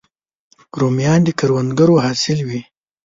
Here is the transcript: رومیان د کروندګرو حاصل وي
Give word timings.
رومیان 0.79 1.19
د 1.23 1.29
کروندګرو 1.39 1.95
حاصل 2.05 2.39
وي 2.47 2.61